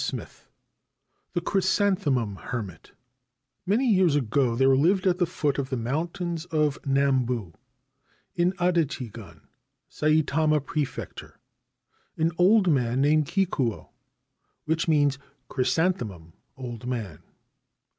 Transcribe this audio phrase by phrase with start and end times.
[0.03, 0.47] 286
[1.29, 2.91] XLV THE CHRYSANTHEMUM HERMIT
[3.67, 7.53] MANY years ago there lived at the foot of the Mountains of Nambu,
[8.33, 9.41] in Adachi gun,
[9.91, 11.39] Saitama Prefecture,
[12.17, 13.89] an old man named Kikuo,
[14.65, 15.19] which means
[15.49, 17.19] Chrysanthemum Old Man.